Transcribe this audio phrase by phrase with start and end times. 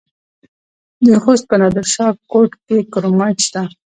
[1.05, 3.61] د خوست په نادر شاه کوټ کې کرومایټ شته.